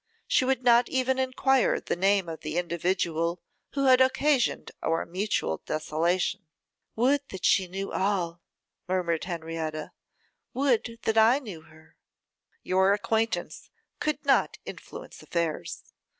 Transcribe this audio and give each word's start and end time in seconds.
She 0.27 0.45
would 0.45 0.63
not 0.63 0.89
even 0.89 1.19
enquire 1.19 1.79
the 1.79 1.95
name 1.95 2.27
of 2.27 2.39
the 2.39 2.57
individual 2.57 3.39
who 3.73 3.85
had 3.85 4.01
occasioned 4.01 4.71
our 4.81 5.05
mutual 5.05 5.61
desolation.' 5.67 6.47
'Would 6.95 7.21
that 7.29 7.45
she 7.45 7.67
knew 7.67 7.91
all,' 7.91 8.41
murmured 8.87 9.25
Henrietta; 9.25 9.91
'would 10.55 10.97
that 11.03 11.19
I 11.19 11.37
knew 11.37 11.61
her.' 11.61 11.97
'Your 12.63 12.93
acquaintance 12.93 13.69
could 13.99 14.25
not 14.25 14.57
influence 14.65 15.21
affairs. 15.21 15.83